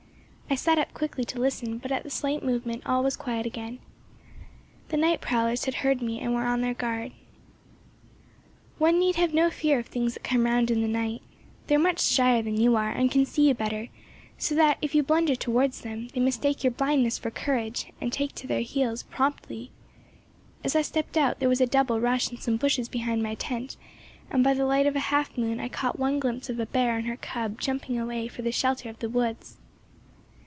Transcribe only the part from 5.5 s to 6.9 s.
had heard me and were on their